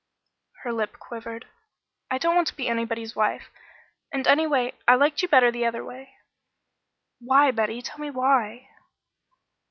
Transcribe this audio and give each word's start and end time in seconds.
Her 0.63 0.73
lip 0.73 0.97
quivered. 0.97 1.45
"I 2.09 2.17
don't 2.17 2.33
want 2.35 2.47
to 2.47 2.55
be 2.55 2.67
anybody's 2.67 3.15
wife 3.15 3.51
and, 4.11 4.25
anyway 4.25 4.73
I 4.87 4.95
liked 4.95 5.21
you 5.21 5.27
better 5.27 5.51
the 5.51 5.67
other 5.67 5.85
way." 5.85 6.15
"Why, 7.19 7.51
Betty? 7.51 7.83
Tell 7.83 7.99
me 7.99 8.09
why." 8.09 8.69